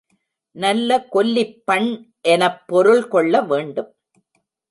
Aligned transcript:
நல்ல 0.55 1.07
கொல்லிப் 1.13 1.61
பண் 1.65 1.89
எனப் 2.21 2.67
பொருள் 2.67 3.07
கொள்ள 3.07 3.41
வேண்டும். 3.41 3.95